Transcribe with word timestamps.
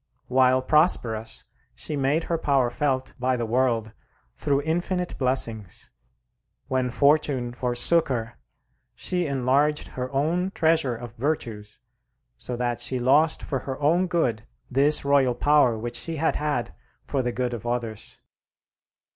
While 0.29 0.63
prosperous 0.63 1.45
she 1.75 1.95
made 1.95 2.23
her 2.23 2.39
power 2.39 2.71
felt 2.71 3.13
by 3.19 3.37
the 3.37 3.45
world 3.45 3.93
through 4.35 4.61
infinite 4.63 5.15
blessings; 5.19 5.91
when 6.67 6.89
fortune 6.89 7.53
forsook 7.53 8.09
her, 8.09 8.39
she 8.95 9.27
enlarged 9.27 9.89
her 9.89 10.11
own 10.11 10.49
treasure 10.55 10.95
of 10.95 11.13
virtues, 11.13 11.77
so 12.35 12.55
that 12.55 12.81
she 12.81 12.97
lost 12.97 13.43
for 13.43 13.59
her 13.59 13.79
own 13.79 14.07
good 14.07 14.47
this 14.71 15.05
royal 15.05 15.35
power 15.35 15.77
which 15.77 15.97
she 15.97 16.15
had 16.15 16.35
had 16.37 16.73
for 17.05 17.21
the 17.21 17.31
good 17.31 17.53
of 17.53 17.67
others. 17.67 18.19